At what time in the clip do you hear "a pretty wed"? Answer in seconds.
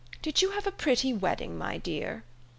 0.65-1.37